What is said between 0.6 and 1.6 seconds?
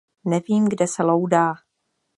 kde se loudá.